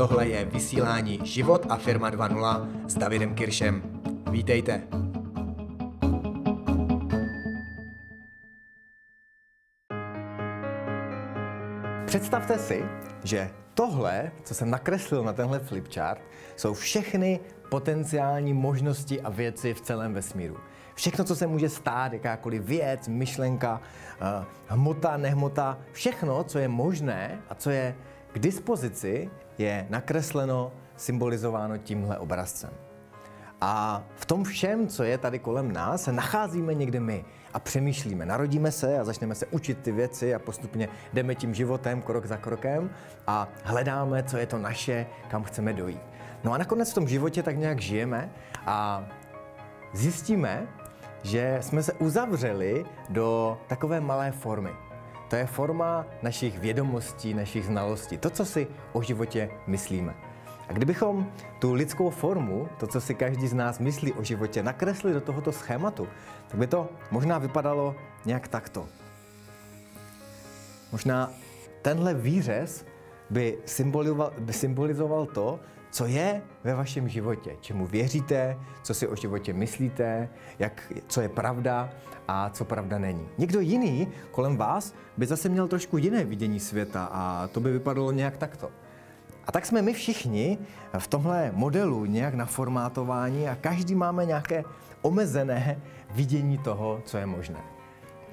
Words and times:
Tohle 0.00 0.28
je 0.28 0.44
vysílání 0.44 1.20
Život 1.24 1.66
a 1.68 1.76
firma 1.76 2.10
2.0 2.10 2.68
s 2.88 2.94
Davidem 2.94 3.34
Kiršem. 3.34 3.82
Vítejte. 4.30 4.82
Představte 12.06 12.58
si, 12.58 12.84
že 13.24 13.50
tohle, 13.74 14.32
co 14.44 14.54
jsem 14.54 14.70
nakreslil 14.70 15.24
na 15.24 15.32
tenhle 15.32 15.58
flipchart, 15.58 16.22
jsou 16.56 16.74
všechny 16.74 17.40
potenciální 17.68 18.54
možnosti 18.54 19.20
a 19.20 19.30
věci 19.30 19.74
v 19.74 19.80
celém 19.80 20.14
vesmíru. 20.14 20.56
Všechno, 20.94 21.24
co 21.24 21.36
se 21.36 21.46
může 21.46 21.68
stát, 21.68 22.12
jakákoliv 22.12 22.62
věc, 22.62 23.08
myšlenka, 23.08 23.80
eh, 24.20 24.44
hmota, 24.66 25.16
nehmota, 25.16 25.78
všechno, 25.92 26.44
co 26.44 26.58
je 26.58 26.68
možné 26.68 27.38
a 27.48 27.54
co 27.54 27.70
je 27.70 27.94
k 28.32 28.38
dispozici, 28.38 29.30
je 29.60 29.86
nakresleno, 29.90 30.72
symbolizováno 30.96 31.78
tímhle 31.78 32.18
obrazcem. 32.18 32.70
A 33.60 34.02
v 34.16 34.26
tom 34.26 34.44
všem, 34.44 34.88
co 34.88 35.02
je 35.02 35.18
tady 35.18 35.38
kolem 35.38 35.72
nás, 35.72 36.02
se 36.02 36.12
nacházíme 36.12 36.74
někde 36.74 37.00
my 37.00 37.24
a 37.52 37.58
přemýšlíme. 37.58 38.26
Narodíme 38.26 38.72
se 38.72 38.98
a 38.98 39.04
začneme 39.04 39.34
se 39.34 39.46
učit 39.46 39.78
ty 39.78 39.92
věci 39.92 40.34
a 40.34 40.38
postupně 40.38 40.88
jdeme 41.12 41.34
tím 41.34 41.54
životem 41.54 42.02
krok 42.02 42.26
za 42.26 42.36
krokem 42.36 42.90
a 43.26 43.48
hledáme, 43.64 44.22
co 44.22 44.36
je 44.36 44.46
to 44.46 44.58
naše, 44.58 45.06
kam 45.28 45.44
chceme 45.44 45.72
dojít. 45.72 46.00
No 46.44 46.52
a 46.52 46.58
nakonec 46.58 46.90
v 46.90 46.94
tom 46.94 47.08
životě 47.08 47.42
tak 47.42 47.56
nějak 47.56 47.80
žijeme 47.80 48.30
a 48.66 49.06
zjistíme, 49.92 50.66
že 51.22 51.58
jsme 51.60 51.82
se 51.82 51.92
uzavřeli 51.92 52.84
do 53.08 53.58
takové 53.68 54.00
malé 54.00 54.32
formy. 54.32 54.70
To 55.30 55.36
je 55.36 55.46
forma 55.46 56.06
našich 56.22 56.58
vědomostí, 56.58 57.34
našich 57.34 57.64
znalostí, 57.66 58.18
to, 58.18 58.30
co 58.30 58.44
si 58.44 58.66
o 58.92 59.02
životě 59.02 59.50
myslíme. 59.66 60.14
A 60.68 60.72
kdybychom 60.72 61.32
tu 61.58 61.72
lidskou 61.72 62.10
formu, 62.10 62.68
to, 62.78 62.86
co 62.86 63.00
si 63.00 63.14
každý 63.14 63.48
z 63.48 63.54
nás 63.54 63.78
myslí 63.78 64.12
o 64.12 64.24
životě, 64.24 64.62
nakresli 64.62 65.12
do 65.12 65.20
tohoto 65.20 65.52
schématu, 65.52 66.08
tak 66.48 66.60
by 66.60 66.66
to 66.66 66.88
možná 67.10 67.38
vypadalo 67.38 67.94
nějak 68.24 68.48
takto. 68.48 68.88
Možná 70.92 71.30
tenhle 71.82 72.14
výřez 72.14 72.84
by 73.30 73.58
symbolizoval, 73.64 74.32
by 74.38 74.52
symbolizoval 74.52 75.26
to, 75.26 75.60
co 75.90 76.06
je 76.06 76.42
ve 76.64 76.74
vašem 76.74 77.08
životě, 77.08 77.56
čemu 77.60 77.86
věříte, 77.86 78.58
co 78.82 78.94
si 78.94 79.08
o 79.08 79.16
životě 79.16 79.52
myslíte, 79.52 80.28
jak, 80.58 80.92
co 81.06 81.20
je 81.20 81.28
pravda 81.28 81.90
a 82.28 82.50
co 82.50 82.64
pravda 82.64 82.98
není. 82.98 83.28
Někdo 83.38 83.60
jiný 83.60 84.08
kolem 84.30 84.56
vás 84.56 84.94
by 85.16 85.26
zase 85.26 85.48
měl 85.48 85.68
trošku 85.68 85.98
jiné 85.98 86.24
vidění 86.24 86.60
světa 86.60 87.08
a 87.12 87.48
to 87.52 87.60
by 87.60 87.72
vypadalo 87.72 88.12
nějak 88.12 88.36
takto. 88.36 88.70
A 89.46 89.52
tak 89.52 89.66
jsme 89.66 89.82
my 89.82 89.92
všichni 89.92 90.58
v 90.98 91.06
tomhle 91.06 91.50
modelu 91.54 92.04
nějak 92.04 92.34
naformátování 92.34 93.48
a 93.48 93.54
každý 93.54 93.94
máme 93.94 94.26
nějaké 94.26 94.64
omezené 95.02 95.80
vidění 96.10 96.58
toho, 96.58 97.02
co 97.04 97.18
je 97.18 97.26
možné. 97.26 97.79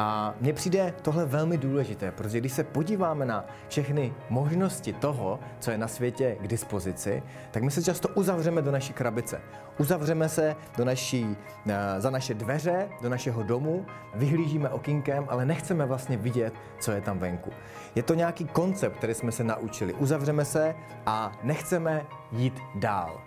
A 0.00 0.34
mně 0.40 0.52
přijde 0.52 0.94
tohle 1.02 1.26
velmi 1.26 1.58
důležité, 1.58 2.12
protože 2.12 2.40
když 2.40 2.52
se 2.52 2.64
podíváme 2.64 3.24
na 3.24 3.44
všechny 3.68 4.14
možnosti 4.30 4.92
toho, 4.92 5.40
co 5.60 5.70
je 5.70 5.78
na 5.78 5.88
světě 5.88 6.36
k 6.40 6.48
dispozici, 6.48 7.22
tak 7.50 7.62
my 7.62 7.70
se 7.70 7.82
často 7.82 8.08
uzavřeme 8.08 8.62
do 8.62 8.70
naší 8.70 8.92
krabice. 8.92 9.40
Uzavřeme 9.78 10.28
se 10.28 10.56
do 10.76 10.84
naší, 10.84 11.36
eh, 11.66 12.00
za 12.00 12.10
naše 12.10 12.34
dveře, 12.34 12.88
do 13.02 13.08
našeho 13.08 13.42
domu, 13.42 13.86
vyhlížíme 14.14 14.68
okinkem, 14.68 15.26
ale 15.28 15.46
nechceme 15.46 15.86
vlastně 15.86 16.16
vidět, 16.16 16.54
co 16.80 16.92
je 16.92 17.00
tam 17.00 17.18
venku. 17.18 17.50
Je 17.94 18.02
to 18.02 18.14
nějaký 18.14 18.44
koncept, 18.44 18.96
který 18.96 19.14
jsme 19.14 19.32
se 19.32 19.44
naučili. 19.44 19.94
Uzavřeme 19.94 20.44
se 20.44 20.74
a 21.06 21.32
nechceme 21.42 22.06
jít 22.32 22.62
dál. 22.74 23.20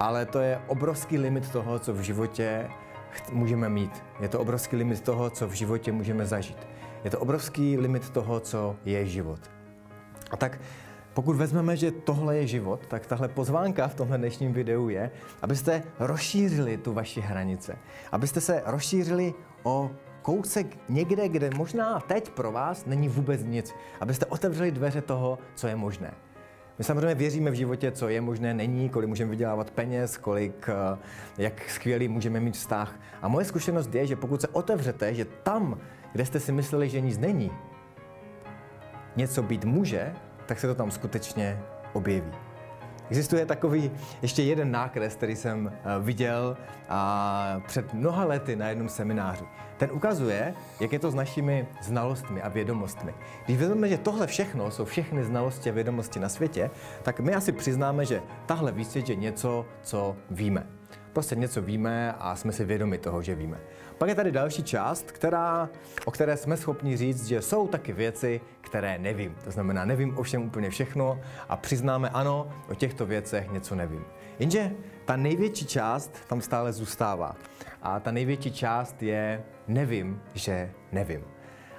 Ale 0.00 0.26
to 0.26 0.38
je 0.38 0.60
obrovský 0.66 1.18
limit 1.18 1.50
toho, 1.50 1.78
co 1.78 1.94
v 1.94 2.00
životě 2.00 2.68
můžeme 3.32 3.68
mít. 3.68 4.04
Je 4.20 4.28
to 4.28 4.40
obrovský 4.40 4.76
limit 4.76 5.00
toho, 5.00 5.30
co 5.30 5.48
v 5.48 5.52
životě 5.52 5.92
můžeme 5.92 6.26
zažít. 6.26 6.66
Je 7.04 7.10
to 7.10 7.18
obrovský 7.18 7.78
limit 7.78 8.10
toho, 8.10 8.40
co 8.40 8.76
je 8.84 9.06
život. 9.06 9.40
A 10.30 10.36
tak 10.36 10.60
pokud 11.14 11.36
vezmeme, 11.36 11.76
že 11.76 11.90
tohle 11.90 12.36
je 12.36 12.46
život, 12.46 12.86
tak 12.86 13.06
tahle 13.06 13.28
pozvánka 13.28 13.88
v 13.88 13.94
tomhle 13.94 14.18
dnešním 14.18 14.52
videu 14.52 14.88
je, 14.88 15.10
abyste 15.42 15.82
rozšířili 15.98 16.76
tu 16.76 16.92
vaši 16.92 17.20
hranice. 17.20 17.78
Abyste 18.12 18.40
se 18.40 18.62
rozšířili 18.66 19.34
o 19.62 19.90
kousek 20.22 20.78
někde, 20.88 21.28
kde 21.28 21.50
možná 21.56 22.00
teď 22.00 22.30
pro 22.30 22.52
vás 22.52 22.86
není 22.86 23.08
vůbec 23.08 23.44
nic. 23.44 23.74
Abyste 24.00 24.26
otevřeli 24.26 24.70
dveře 24.70 25.02
toho, 25.02 25.38
co 25.54 25.66
je 25.66 25.76
možné. 25.76 26.14
My 26.78 26.84
samozřejmě 26.84 27.14
věříme 27.14 27.50
v 27.50 27.54
životě, 27.54 27.90
co 27.92 28.08
je 28.08 28.20
možné, 28.20 28.54
není, 28.54 28.88
kolik 28.88 29.08
můžeme 29.08 29.30
vydělávat 29.30 29.70
peněz, 29.70 30.16
kolik, 30.16 30.68
eh, 30.68 30.98
jak 31.38 31.70
skvělý 31.70 32.08
můžeme 32.08 32.40
mít 32.40 32.54
vztah. 32.54 33.00
A 33.22 33.28
moje 33.28 33.44
zkušenost 33.44 33.94
je, 33.94 34.06
že 34.06 34.16
pokud 34.16 34.40
se 34.40 34.48
otevřete, 34.48 35.14
že 35.14 35.24
tam, 35.24 35.80
kde 36.12 36.26
jste 36.26 36.40
si 36.40 36.52
mysleli, 36.52 36.88
že 36.88 37.00
nic 37.00 37.18
není, 37.18 37.50
něco 39.16 39.42
být 39.42 39.64
může, 39.64 40.12
tak 40.46 40.60
se 40.60 40.66
to 40.66 40.74
tam 40.74 40.90
skutečně 40.90 41.60
objeví. 41.92 42.32
Existuje 43.12 43.46
takový 43.46 43.90
ještě 44.22 44.42
jeden 44.42 44.70
nákres, 44.70 45.14
který 45.14 45.36
jsem 45.36 45.72
eh, 45.72 46.00
viděl 46.00 46.56
a 46.88 47.60
před 47.66 47.94
mnoha 47.94 48.24
lety 48.24 48.56
na 48.56 48.68
jednom 48.68 48.88
semináři. 48.88 49.44
Ten 49.76 49.90
ukazuje, 49.92 50.54
jak 50.80 50.92
je 50.92 50.98
to 50.98 51.10
s 51.10 51.14
našimi 51.14 51.68
znalostmi 51.82 52.42
a 52.42 52.48
vědomostmi. 52.48 53.14
Když 53.44 53.58
vezmeme, 53.58 53.88
že 53.88 53.98
tohle 53.98 54.26
všechno 54.26 54.70
jsou 54.70 54.84
všechny 54.84 55.24
znalosti 55.24 55.70
a 55.70 55.72
vědomosti 55.72 56.20
na 56.20 56.28
světě, 56.28 56.70
tak 57.02 57.20
my 57.20 57.34
asi 57.34 57.52
přiznáme, 57.52 58.06
že 58.06 58.22
tahle 58.46 58.72
výsvět 58.72 59.08
je 59.08 59.16
něco, 59.16 59.66
co 59.82 60.16
víme. 60.30 60.66
Prostě 61.12 61.36
něco 61.36 61.62
víme 61.62 62.14
a 62.18 62.36
jsme 62.36 62.52
si 62.52 62.64
vědomi 62.64 62.98
toho, 62.98 63.22
že 63.22 63.34
víme. 63.34 63.60
Pak 64.02 64.08
je 64.08 64.14
tady 64.14 64.32
další 64.32 64.62
část, 64.62 65.12
která, 65.12 65.68
o 66.04 66.10
které 66.10 66.36
jsme 66.36 66.56
schopni 66.56 66.96
říct, 66.96 67.26
že 67.26 67.42
jsou 67.42 67.68
taky 67.68 67.92
věci, 67.92 68.40
které 68.60 68.98
nevím. 68.98 69.36
To 69.44 69.50
znamená, 69.50 69.84
nevím 69.84 70.18
o 70.18 70.22
všem 70.22 70.42
úplně 70.42 70.70
všechno 70.70 71.20
a 71.48 71.56
přiznáme 71.56 72.08
ano, 72.08 72.48
o 72.70 72.74
těchto 72.74 73.06
věcech 73.06 73.50
něco 73.50 73.74
nevím. 73.74 74.04
Jenže 74.38 74.72
ta 75.04 75.16
největší 75.16 75.66
část 75.66 76.28
tam 76.28 76.40
stále 76.40 76.72
zůstává. 76.72 77.36
A 77.82 78.00
ta 78.00 78.10
největší 78.10 78.52
část 78.52 79.02
je 79.02 79.42
nevím, 79.68 80.22
že 80.34 80.70
nevím. 80.92 81.24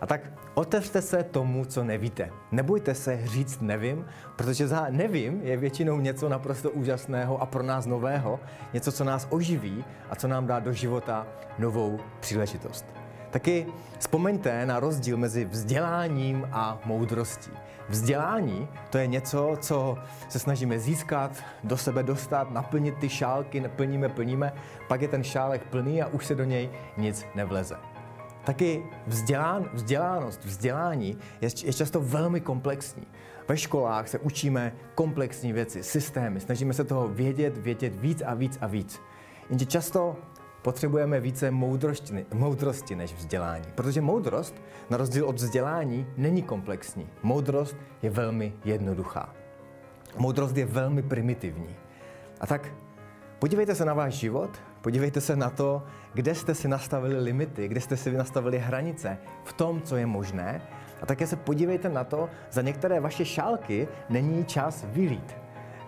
A 0.00 0.06
tak 0.06 0.20
otevřte 0.54 1.02
se 1.02 1.22
tomu, 1.22 1.64
co 1.64 1.84
nevíte. 1.84 2.30
Nebojte 2.52 2.94
se 2.94 3.20
říct 3.24 3.60
nevím, 3.60 4.06
protože 4.36 4.68
za 4.68 4.86
nevím 4.90 5.40
je 5.42 5.56
většinou 5.56 6.00
něco 6.00 6.28
naprosto 6.28 6.70
úžasného 6.70 7.42
a 7.42 7.46
pro 7.46 7.62
nás 7.62 7.86
nového, 7.86 8.40
něco, 8.72 8.92
co 8.92 9.04
nás 9.04 9.26
oživí 9.30 9.84
a 10.10 10.16
co 10.16 10.28
nám 10.28 10.46
dá 10.46 10.58
do 10.58 10.72
života 10.72 11.26
novou 11.58 12.00
příležitost. 12.20 12.86
Taky 13.30 13.66
vzpomeňte 13.98 14.66
na 14.66 14.80
rozdíl 14.80 15.16
mezi 15.16 15.44
vzděláním 15.44 16.48
a 16.52 16.80
moudrostí. 16.84 17.50
Vzdělání 17.88 18.68
to 18.90 18.98
je 18.98 19.06
něco, 19.06 19.56
co 19.60 19.98
se 20.28 20.38
snažíme 20.38 20.78
získat, 20.78 21.32
do 21.64 21.76
sebe 21.76 22.02
dostat, 22.02 22.50
naplnit 22.50 22.94
ty 22.98 23.08
šálky, 23.08 23.60
plníme, 23.76 24.08
plníme, 24.08 24.52
pak 24.88 25.02
je 25.02 25.08
ten 25.08 25.24
šálek 25.24 25.62
plný 25.62 26.02
a 26.02 26.06
už 26.06 26.26
se 26.26 26.34
do 26.34 26.44
něj 26.44 26.70
nic 26.96 27.26
nevleze. 27.34 27.89
Taky 28.44 28.82
vzdělán, 29.06 29.70
vzdělánost, 29.72 30.44
vzdělání 30.44 31.18
je, 31.40 31.48
je 31.64 31.72
často 31.72 32.00
velmi 32.00 32.40
komplexní. 32.40 33.06
Ve 33.48 33.56
školách 33.56 34.08
se 34.08 34.18
učíme 34.18 34.72
komplexní 34.94 35.52
věci, 35.52 35.82
systémy, 35.82 36.40
snažíme 36.40 36.74
se 36.74 36.84
toho 36.84 37.08
vědět, 37.08 37.58
vědět 37.58 37.96
víc 37.96 38.22
a 38.26 38.34
víc 38.34 38.58
a 38.60 38.66
víc. 38.66 39.00
Jenže 39.50 39.66
často 39.66 40.16
potřebujeme 40.62 41.20
více 41.20 41.50
moudrosti, 41.50 42.26
moudrosti 42.34 42.96
než 42.96 43.14
vzdělání. 43.14 43.64
Protože 43.74 44.00
moudrost, 44.00 44.54
na 44.90 44.96
rozdíl 44.96 45.26
od 45.26 45.36
vzdělání, 45.36 46.06
není 46.16 46.42
komplexní. 46.42 47.08
Moudrost 47.22 47.76
je 48.02 48.10
velmi 48.10 48.52
jednoduchá. 48.64 49.34
Moudrost 50.18 50.56
je 50.56 50.66
velmi 50.66 51.02
primitivní. 51.02 51.76
A 52.40 52.46
tak 52.46 52.72
podívejte 53.38 53.74
se 53.74 53.84
na 53.84 53.94
váš 53.94 54.14
život, 54.14 54.50
podívejte 54.80 55.20
se 55.20 55.36
na 55.36 55.50
to, 55.50 55.82
kde 56.14 56.34
jste 56.34 56.54
si 56.54 56.68
nastavili 56.68 57.20
limity, 57.20 57.68
kde 57.68 57.80
jste 57.80 57.96
si 57.96 58.12
nastavili 58.12 58.58
hranice 58.58 59.18
v 59.44 59.52
tom, 59.52 59.82
co 59.82 59.96
je 59.96 60.06
možné. 60.06 60.62
A 61.02 61.06
také 61.06 61.26
se 61.26 61.36
podívejte 61.36 61.88
na 61.88 62.04
to, 62.04 62.28
za 62.50 62.62
některé 62.62 63.00
vaše 63.00 63.24
šálky 63.24 63.88
není 64.08 64.44
čas 64.44 64.84
vylít. 64.88 65.36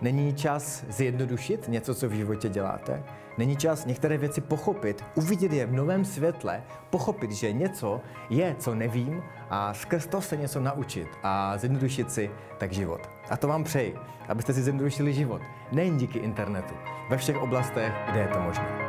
Není 0.01 0.33
čas 0.33 0.85
zjednodušit 0.89 1.67
něco, 1.67 1.95
co 1.95 2.09
v 2.09 2.11
životě 2.11 2.49
děláte. 2.49 3.03
Není 3.37 3.57
čas 3.57 3.85
některé 3.85 4.17
věci 4.17 4.41
pochopit, 4.41 5.05
uvidět 5.15 5.53
je 5.53 5.65
v 5.65 5.73
novém 5.73 6.05
světle, 6.05 6.63
pochopit, 6.89 7.31
že 7.31 7.53
něco 7.53 8.01
je, 8.29 8.55
co 8.59 8.75
nevím 8.75 9.23
a 9.49 9.73
skrz 9.73 10.07
to 10.07 10.21
se 10.21 10.37
něco 10.37 10.59
naučit 10.59 11.07
a 11.23 11.57
zjednodušit 11.57 12.11
si 12.11 12.31
tak 12.57 12.71
život. 12.73 13.09
A 13.29 13.37
to 13.37 13.47
vám 13.47 13.63
přeji, 13.63 13.95
abyste 14.27 14.53
si 14.53 14.61
zjednodušili 14.61 15.13
život. 15.13 15.41
Nejen 15.71 15.97
díky 15.97 16.19
internetu, 16.19 16.73
ve 17.09 17.17
všech 17.17 17.41
oblastech, 17.41 17.93
kde 18.11 18.19
je 18.19 18.27
to 18.27 18.39
možné. 18.39 18.82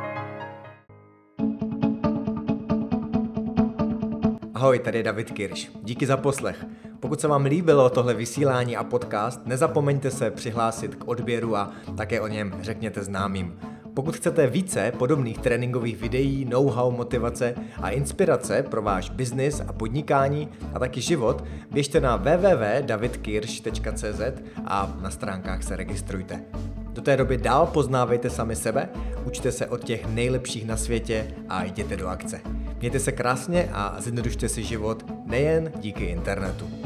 Ahoj, 4.65 4.79
tady 4.79 4.99
je 4.99 5.03
David 5.03 5.31
Kirš. 5.31 5.71
Díky 5.83 6.05
za 6.05 6.17
poslech. 6.17 6.65
Pokud 6.99 7.21
se 7.21 7.27
vám 7.27 7.45
líbilo 7.45 7.89
tohle 7.89 8.13
vysílání 8.13 8.77
a 8.77 8.83
podcast, 8.83 9.45
nezapomeňte 9.45 10.11
se 10.11 10.31
přihlásit 10.31 10.95
k 10.95 11.07
odběru 11.07 11.55
a 11.55 11.71
také 11.97 12.21
o 12.21 12.27
něm 12.27 12.53
řekněte 12.61 13.03
známým. 13.03 13.59
Pokud 13.93 14.15
chcete 14.15 14.47
více 14.47 14.91
podobných 14.97 15.39
tréninkových 15.39 15.97
videí, 15.97 16.45
know-how, 16.45 16.91
motivace 16.91 17.55
a 17.81 17.89
inspirace 17.89 18.63
pro 18.63 18.81
váš 18.81 19.09
biznis 19.09 19.61
a 19.67 19.73
podnikání 19.73 20.49
a 20.73 20.79
taky 20.79 21.01
život, 21.01 21.43
běžte 21.71 22.01
na 22.01 22.15
www.davidkirsch.cz 22.15 24.21
a 24.65 24.97
na 25.01 25.11
stránkách 25.11 25.63
se 25.63 25.75
registrujte. 25.75 26.43
Do 26.93 27.01
té 27.01 27.17
doby 27.17 27.37
dál 27.37 27.65
poznávejte 27.65 28.29
sami 28.29 28.55
sebe, 28.55 28.89
učte 29.25 29.51
se 29.51 29.67
od 29.67 29.83
těch 29.83 30.05
nejlepších 30.05 30.65
na 30.65 30.77
světě 30.77 31.27
a 31.49 31.63
jděte 31.63 31.97
do 31.97 32.07
akce. 32.07 32.64
Mějte 32.85 32.99
se 32.99 33.11
krásně 33.11 33.69
a 33.73 33.95
zjednodušte 33.99 34.49
si 34.49 34.63
život 34.63 35.05
nejen 35.25 35.71
díky 35.81 36.05
internetu. 36.05 36.84